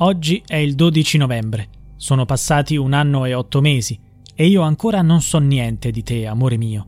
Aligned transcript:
Oggi 0.00 0.44
è 0.46 0.54
il 0.54 0.76
12 0.76 1.18
novembre. 1.18 1.68
Sono 1.96 2.24
passati 2.24 2.76
un 2.76 2.92
anno 2.92 3.24
e 3.24 3.34
otto 3.34 3.60
mesi 3.60 3.98
e 4.32 4.46
io 4.46 4.62
ancora 4.62 5.02
non 5.02 5.20
so 5.20 5.38
niente 5.38 5.90
di 5.90 6.04
te, 6.04 6.24
amore 6.24 6.56
mio. 6.56 6.86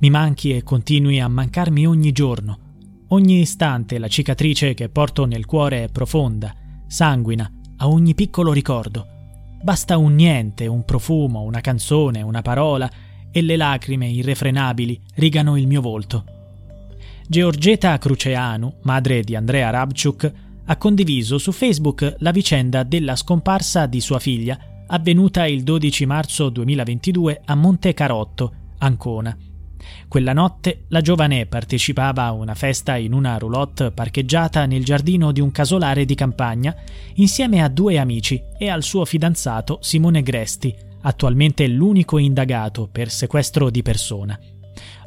Mi 0.00 0.10
manchi 0.10 0.54
e 0.54 0.62
continui 0.62 1.20
a 1.20 1.28
mancarmi 1.28 1.86
ogni 1.86 2.12
giorno. 2.12 2.58
Ogni 3.08 3.40
istante 3.40 3.98
la 3.98 4.08
cicatrice 4.08 4.74
che 4.74 4.90
porto 4.90 5.24
nel 5.24 5.46
cuore 5.46 5.84
è 5.84 5.88
profonda, 5.88 6.54
sanguina, 6.86 7.50
a 7.78 7.88
ogni 7.88 8.14
piccolo 8.14 8.52
ricordo. 8.52 9.06
Basta 9.62 9.96
un 9.96 10.14
niente, 10.14 10.66
un 10.66 10.84
profumo, 10.84 11.40
una 11.40 11.62
canzone, 11.62 12.20
una 12.20 12.42
parola 12.42 12.90
e 13.32 13.40
le 13.40 13.56
lacrime 13.56 14.06
irrefrenabili 14.06 15.00
rigano 15.14 15.56
il 15.56 15.66
mio 15.66 15.80
volto. 15.80 16.24
Georgeta 17.26 17.96
Cruceanu, 17.96 18.80
madre 18.82 19.22
di 19.22 19.34
Andrea 19.34 19.70
Rabchuk, 19.70 20.49
ha 20.70 20.76
condiviso 20.76 21.36
su 21.38 21.50
Facebook 21.50 22.14
la 22.18 22.30
vicenda 22.30 22.84
della 22.84 23.16
scomparsa 23.16 23.86
di 23.86 24.00
sua 24.00 24.20
figlia, 24.20 24.56
avvenuta 24.86 25.44
il 25.44 25.64
12 25.64 26.06
marzo 26.06 26.48
2022 26.48 27.42
a 27.44 27.56
Monte 27.56 27.92
Carotto, 27.92 28.52
Ancona. 28.78 29.36
Quella 30.06 30.32
notte 30.32 30.84
la 30.88 31.00
giovane 31.00 31.46
partecipava 31.46 32.22
a 32.22 32.32
una 32.32 32.54
festa 32.54 32.96
in 32.96 33.12
una 33.14 33.36
roulotte 33.36 33.90
parcheggiata 33.90 34.64
nel 34.66 34.84
giardino 34.84 35.32
di 35.32 35.40
un 35.40 35.50
casolare 35.50 36.04
di 36.04 36.14
campagna 36.14 36.72
insieme 37.14 37.64
a 37.64 37.68
due 37.68 37.98
amici 37.98 38.40
e 38.56 38.68
al 38.68 38.84
suo 38.84 39.04
fidanzato 39.04 39.78
Simone 39.80 40.22
Gresti, 40.22 40.72
attualmente 41.02 41.66
l'unico 41.66 42.16
indagato 42.16 42.86
per 42.86 43.10
sequestro 43.10 43.70
di 43.70 43.82
persona. 43.82 44.38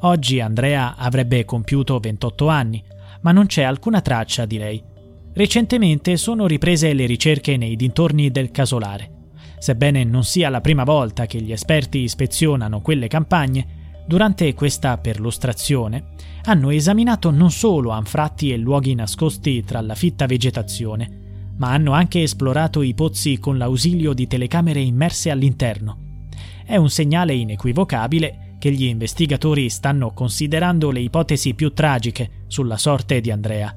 Oggi 0.02 0.42
Andrea 0.42 0.98
avrebbe 0.98 1.46
compiuto 1.46 1.98
28 2.00 2.48
anni, 2.50 2.84
ma 3.22 3.32
non 3.32 3.46
c'è 3.46 3.64
alcuna 3.64 4.02
traccia 4.02 4.46
di 4.46 4.58
lei. 4.58 4.92
Recentemente 5.34 6.16
sono 6.16 6.46
riprese 6.46 6.94
le 6.94 7.08
ricerche 7.08 7.58
nei 7.58 7.76
dintorni 7.76 8.30
del 8.30 8.52
casolare. 8.52 9.10
Sebbene 9.58 10.04
non 10.04 10.24
sia 10.24 10.50
la 10.50 10.62
prima 10.62 10.84
volta 10.84 11.26
che 11.26 11.42
gli 11.42 11.52
esperti 11.52 12.00
ispezionano 12.00 12.82
quelle 12.82 13.08
campagne, 13.08 13.82
durante 14.06 14.54
questa 14.54 14.98
perlustrazione 14.98 16.12
hanno 16.44 16.70
esaminato 16.70 17.32
non 17.32 17.50
solo 17.50 17.90
anfratti 17.90 18.52
e 18.52 18.58
luoghi 18.58 18.94
nascosti 18.94 19.64
tra 19.64 19.82
la 19.82 19.96
fitta 19.96 20.28
vegetazione, 20.28 21.52
ma 21.58 21.72
hanno 21.72 21.94
anche 21.94 22.22
esplorato 22.22 22.82
i 22.82 22.94
pozzi 22.94 23.40
con 23.40 23.58
l'ausilio 23.58 24.14
di 24.14 24.28
telecamere 24.28 24.82
immerse 24.82 25.32
all'interno. 25.32 26.28
È 26.64 26.76
un 26.76 26.90
segnale 26.90 27.34
inequivocabile 27.34 28.58
che 28.60 28.72
gli 28.72 28.84
investigatori 28.84 29.70
stanno 29.70 30.12
considerando 30.12 30.92
le 30.92 31.00
ipotesi 31.00 31.56
più 31.56 31.74
tragiche 31.74 32.44
sulla 32.48 32.78
sorte 32.78 33.20
di 33.20 33.32
Andrea. 33.32 33.76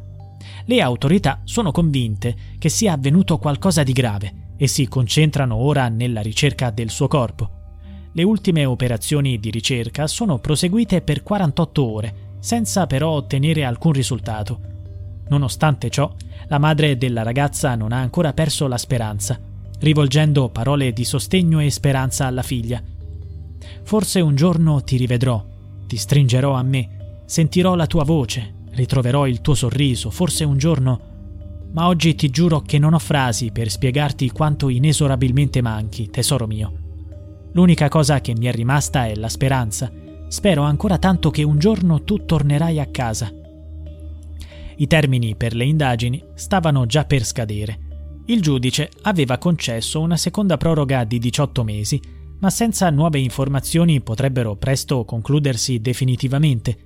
Le 0.64 0.80
autorità 0.80 1.40
sono 1.44 1.70
convinte 1.70 2.34
che 2.58 2.68
sia 2.68 2.92
avvenuto 2.92 3.38
qualcosa 3.38 3.82
di 3.82 3.92
grave 3.92 4.54
e 4.56 4.66
si 4.66 4.88
concentrano 4.88 5.56
ora 5.56 5.88
nella 5.88 6.20
ricerca 6.20 6.70
del 6.70 6.90
suo 6.90 7.08
corpo. 7.08 7.50
Le 8.12 8.22
ultime 8.22 8.64
operazioni 8.64 9.38
di 9.38 9.50
ricerca 9.50 10.06
sono 10.06 10.38
proseguite 10.38 11.02
per 11.02 11.22
48 11.22 11.84
ore, 11.84 12.14
senza 12.40 12.86
però 12.86 13.10
ottenere 13.10 13.64
alcun 13.64 13.92
risultato. 13.92 14.60
Nonostante 15.28 15.90
ciò, 15.90 16.14
la 16.48 16.58
madre 16.58 16.96
della 16.96 17.22
ragazza 17.22 17.74
non 17.74 17.92
ha 17.92 17.98
ancora 17.98 18.32
perso 18.32 18.66
la 18.68 18.78
speranza, 18.78 19.38
rivolgendo 19.80 20.48
parole 20.48 20.92
di 20.92 21.04
sostegno 21.04 21.60
e 21.60 21.70
speranza 21.70 22.26
alla 22.26 22.42
figlia. 22.42 22.82
Forse 23.82 24.20
un 24.20 24.34
giorno 24.34 24.82
ti 24.82 24.96
rivedrò, 24.96 25.44
ti 25.86 25.96
stringerò 25.96 26.54
a 26.54 26.62
me, 26.62 27.20
sentirò 27.26 27.74
la 27.74 27.86
tua 27.86 28.04
voce, 28.04 28.54
ritroverò 28.76 29.26
il 29.26 29.40
tuo 29.40 29.54
sorriso, 29.54 30.10
forse 30.10 30.44
un 30.44 30.58
giorno... 30.58 31.14
Ma 31.72 31.88
oggi 31.88 32.14
ti 32.14 32.30
giuro 32.30 32.60
che 32.60 32.78
non 32.78 32.94
ho 32.94 32.98
frasi 32.98 33.50
per 33.50 33.68
spiegarti 33.70 34.30
quanto 34.30 34.68
inesorabilmente 34.68 35.60
manchi, 35.60 36.08
tesoro 36.08 36.46
mio. 36.46 36.72
L'unica 37.52 37.88
cosa 37.88 38.20
che 38.20 38.34
mi 38.34 38.46
è 38.46 38.52
rimasta 38.52 39.06
è 39.06 39.14
la 39.14 39.28
speranza. 39.28 39.90
Spero 40.28 40.62
ancora 40.62 40.98
tanto 40.98 41.30
che 41.30 41.42
un 41.42 41.58
giorno 41.58 42.02
tu 42.02 42.24
tornerai 42.24 42.80
a 42.80 42.86
casa. 42.86 43.30
I 44.76 44.86
termini 44.86 45.34
per 45.36 45.54
le 45.54 45.64
indagini 45.64 46.22
stavano 46.34 46.86
già 46.86 47.04
per 47.04 47.24
scadere. 47.24 47.78
Il 48.26 48.40
giudice 48.40 48.90
aveva 49.02 49.38
concesso 49.38 50.00
una 50.00 50.16
seconda 50.16 50.56
proroga 50.56 51.04
di 51.04 51.18
18 51.18 51.62
mesi, 51.62 52.00
ma 52.40 52.50
senza 52.50 52.90
nuove 52.90 53.18
informazioni 53.18 54.00
potrebbero 54.00 54.56
presto 54.56 55.04
concludersi 55.04 55.80
definitivamente. 55.80 56.85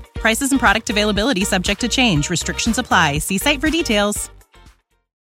Prices 0.21 0.51
and 0.51 0.59
product 0.59 0.91
availability 0.91 1.43
subject 1.43 1.79
to 1.79 1.87
change. 1.87 2.29
Restrictions 2.29 2.77
apply. 2.77 3.17
See 3.17 3.39
site 3.39 3.57
for 3.59 3.71
details. 3.71 4.29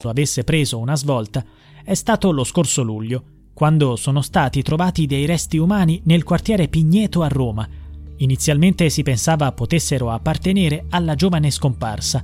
avesse 0.05 0.45
preso 0.45 0.79
una 0.79 0.95
svolta 0.95 1.43
è 1.83 1.95
stato 1.95 2.31
lo 2.31 2.45
scorso 2.45 2.83
luglio, 2.83 3.23
quando 3.55 3.97
sono 3.97 4.21
stati 4.21 4.61
trovati 4.61 5.07
dei 5.07 5.25
resti 5.25 5.57
umani 5.57 6.03
nel 6.05 6.23
quartiere 6.23 6.69
Pigneto 6.69 7.23
a 7.23 7.29
Roma. 7.29 7.67
Inizialmente 8.19 8.91
si 8.91 9.03
pensava 9.03 9.51
potessero 9.53 10.11
appartenere 10.11 10.85
alla 10.91 11.15
giovane 11.15 11.51
scomparsa. 11.51 12.23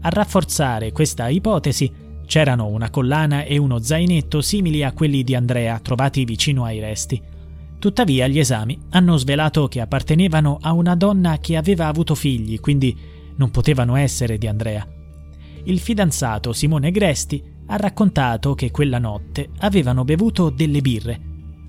A 0.00 0.08
rafforzare 0.08 0.92
questa 0.92 1.28
ipotesi 1.28 1.92
c'erano 2.24 2.68
una 2.68 2.88
collana 2.88 3.44
e 3.44 3.58
uno 3.58 3.82
zainetto 3.82 4.40
simili 4.40 4.82
a 4.82 4.92
quelli 4.92 5.22
di 5.24 5.34
Andrea 5.34 5.78
trovati 5.80 6.24
vicino 6.24 6.64
ai 6.64 6.80
resti. 6.80 7.36
Tuttavia 7.78 8.26
gli 8.26 8.38
esami 8.38 8.78
hanno 8.90 9.16
svelato 9.16 9.68
che 9.68 9.80
appartenevano 9.80 10.58
a 10.60 10.72
una 10.72 10.94
donna 10.94 11.38
che 11.38 11.56
aveva 11.56 11.86
avuto 11.86 12.14
figli, 12.14 12.58
quindi 12.60 12.96
non 13.36 13.50
potevano 13.50 13.96
essere 13.96 14.36
di 14.36 14.46
Andrea 14.46 14.86
il 15.68 15.80
fidanzato 15.80 16.52
Simone 16.52 16.90
Gresti 16.90 17.42
ha 17.66 17.76
raccontato 17.76 18.54
che 18.54 18.70
quella 18.70 18.98
notte 18.98 19.50
avevano 19.58 20.04
bevuto 20.04 20.48
delle 20.48 20.80
birre. 20.80 21.20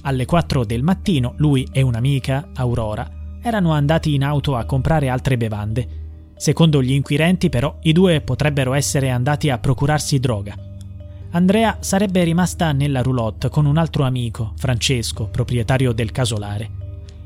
Alle 0.03 0.25
4 0.25 0.63
del 0.63 0.83
mattino 0.83 1.33
lui 1.37 1.67
e 1.71 1.81
un'amica, 1.81 2.51
Aurora, 2.55 3.09
erano 3.41 3.73
andati 3.73 4.13
in 4.13 4.23
auto 4.23 4.55
a 4.55 4.63
comprare 4.63 5.09
altre 5.09 5.35
bevande. 5.35 5.97
Secondo 6.37 6.81
gli 6.81 6.93
inquirenti, 6.93 7.49
però, 7.49 7.77
i 7.81 7.91
due 7.91 8.21
potrebbero 8.21 8.73
essere 8.73 9.09
andati 9.09 9.49
a 9.49 9.59
procurarsi 9.59 10.19
droga. 10.19 10.68
Andrea 11.31 11.77
sarebbe 11.79 12.23
rimasta 12.23 12.71
nella 12.71 13.03
roulotte 13.03 13.49
con 13.49 13.67
un 13.67 13.77
altro 13.77 14.03
amico, 14.03 14.53
Francesco, 14.57 15.27
proprietario 15.27 15.91
del 15.91 16.11
casolare. 16.11 16.71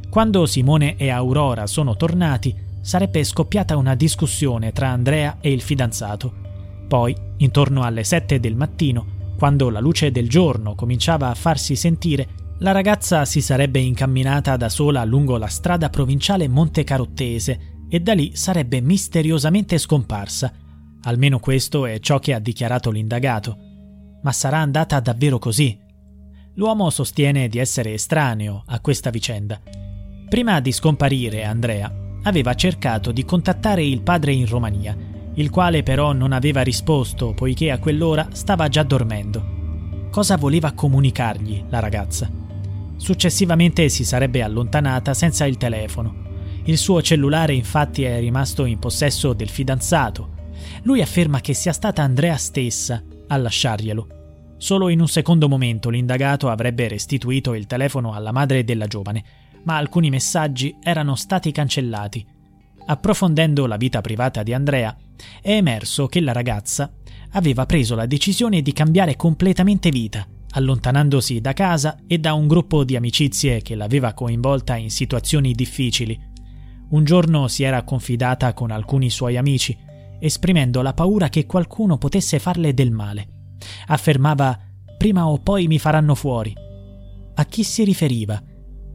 Quando 0.09 0.45
Simone 0.45 0.97
e 0.97 1.09
Aurora 1.09 1.65
sono 1.67 1.95
tornati, 1.95 2.53
sarebbe 2.81 3.23
scoppiata 3.23 3.77
una 3.77 3.95
discussione 3.95 4.73
tra 4.73 4.89
Andrea 4.89 5.37
e 5.39 5.53
il 5.53 5.61
fidanzato. 5.61 6.33
Poi, 6.85 7.15
intorno 7.37 7.83
alle 7.83 8.03
7 8.03 8.41
del 8.41 8.55
mattino, 8.55 9.05
quando 9.37 9.69
la 9.69 9.79
luce 9.79 10.11
del 10.11 10.27
giorno 10.27 10.75
cominciava 10.75 11.29
a 11.29 11.35
farsi 11.35 11.77
sentire, 11.77 12.27
la 12.59 12.71
ragazza 12.71 13.23
si 13.23 13.39
sarebbe 13.41 13.79
incamminata 13.79 14.57
da 14.57 14.67
sola 14.67 15.05
lungo 15.05 15.37
la 15.37 15.47
strada 15.47 15.89
provinciale 15.89 16.49
Montecarottese 16.49 17.85
e 17.87 17.99
da 18.01 18.13
lì 18.13 18.35
sarebbe 18.35 18.81
misteriosamente 18.81 19.77
scomparsa. 19.77 20.51
Almeno 21.03 21.39
questo 21.39 21.85
è 21.85 21.99
ciò 21.99 22.19
che 22.19 22.33
ha 22.33 22.39
dichiarato 22.39 22.91
l'indagato. 22.91 23.71
Ma 24.23 24.31
sarà 24.31 24.59
andata 24.59 24.99
davvero 24.99 25.37
così? 25.37 25.77
L'uomo 26.55 26.89
sostiene 26.89 27.47
di 27.47 27.57
essere 27.57 27.93
estraneo 27.93 28.63
a 28.67 28.79
questa 28.79 29.09
vicenda. 29.09 29.59
Prima 30.29 30.59
di 30.59 30.71
scomparire, 30.71 31.43
Andrea 31.43 31.91
aveva 32.23 32.53
cercato 32.53 33.11
di 33.11 33.25
contattare 33.25 33.83
il 33.83 34.01
padre 34.01 34.31
in 34.33 34.47
Romania, 34.47 34.95
il 35.35 35.49
quale 35.49 35.83
però 35.83 36.13
non 36.13 36.31
aveva 36.31 36.61
risposto 36.61 37.33
poiché 37.33 37.69
a 37.71 37.79
quell'ora 37.79 38.29
stava 38.31 38.69
già 38.69 38.83
dormendo. 38.83 40.07
Cosa 40.09 40.37
voleva 40.37 40.71
comunicargli 40.71 41.65
la 41.69 41.79
ragazza? 41.79 42.29
Successivamente 42.95 43.89
si 43.89 44.05
sarebbe 44.05 44.41
allontanata 44.41 45.13
senza 45.13 45.45
il 45.45 45.57
telefono. 45.57 46.21
Il 46.63 46.77
suo 46.77 47.01
cellulare 47.01 47.53
infatti 47.53 48.03
è 48.03 48.19
rimasto 48.19 48.63
in 48.63 48.79
possesso 48.79 49.33
del 49.33 49.49
fidanzato. 49.49 50.29
Lui 50.83 51.01
afferma 51.01 51.41
che 51.41 51.53
sia 51.53 51.73
stata 51.73 52.03
Andrea 52.03 52.37
stessa 52.37 53.03
a 53.27 53.37
lasciarglielo. 53.37 54.07
Solo 54.57 54.89
in 54.89 54.99
un 54.99 55.07
secondo 55.07 55.49
momento 55.49 55.89
l'indagato 55.89 56.49
avrebbe 56.49 56.87
restituito 56.87 57.53
il 57.53 57.67
telefono 57.67 58.13
alla 58.13 58.31
madre 58.31 58.63
della 58.63 58.87
giovane, 58.87 59.23
ma 59.63 59.77
alcuni 59.77 60.09
messaggi 60.09 60.75
erano 60.81 61.15
stati 61.15 61.51
cancellati. 61.51 62.25
Approfondendo 62.85 63.65
la 63.65 63.77
vita 63.77 64.01
privata 64.01 64.43
di 64.43 64.53
Andrea, 64.53 64.95
è 65.41 65.51
emerso 65.51 66.07
che 66.07 66.21
la 66.21 66.31
ragazza 66.31 66.91
aveva 67.31 67.65
preso 67.65 67.95
la 67.95 68.05
decisione 68.05 68.61
di 68.61 68.73
cambiare 68.73 69.15
completamente 69.15 69.89
vita 69.89 70.27
allontanandosi 70.53 71.41
da 71.41 71.53
casa 71.53 71.97
e 72.07 72.17
da 72.19 72.33
un 72.33 72.47
gruppo 72.47 72.83
di 72.83 72.95
amicizie 72.95 73.61
che 73.61 73.75
l'aveva 73.75 74.13
coinvolta 74.13 74.75
in 74.75 74.89
situazioni 74.89 75.53
difficili. 75.53 76.19
Un 76.89 77.03
giorno 77.03 77.47
si 77.47 77.63
era 77.63 77.83
confidata 77.83 78.53
con 78.53 78.71
alcuni 78.71 79.09
suoi 79.09 79.37
amici, 79.37 79.75
esprimendo 80.25 80.81
la 80.81 80.93
paura 80.93 81.29
che 81.29 81.45
qualcuno 81.45 81.97
potesse 81.97 82.39
farle 82.39 82.73
del 82.73 82.91
male. 82.91 83.55
Affermava 83.87 84.57
prima 84.97 85.27
o 85.27 85.39
poi 85.39 85.67
mi 85.67 85.79
faranno 85.79 86.15
fuori. 86.15 86.53
A 87.35 87.45
chi 87.45 87.63
si 87.63 87.83
riferiva? 87.83 88.41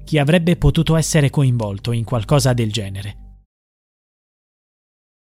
Chi 0.05 0.19
avrebbe 0.19 0.57
potuto 0.57 0.97
essere 0.97 1.29
coinvolto 1.31 1.93
in 1.93 2.05
qualcosa 2.05 2.53
del 2.53 2.73
genere? 2.73 3.17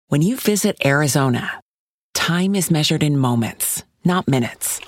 When 0.09 0.23
you 0.23 0.37
visit 0.37 0.85
Arizona, 0.85 1.61
time 2.13 2.57
is 2.57 2.69
measured 2.69 3.03
in 3.03 3.17
moments, 3.17 3.85
not 4.03 4.27
minutes. 4.27 4.81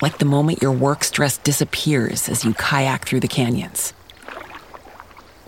like 0.00 0.18
the 0.18 0.24
moment 0.24 0.62
your 0.62 0.72
work 0.72 1.04
stress 1.04 1.38
disappears 1.38 2.28
as 2.28 2.44
you 2.44 2.54
kayak 2.54 3.04
through 3.04 3.20
the 3.20 3.28
canyons, 3.28 3.92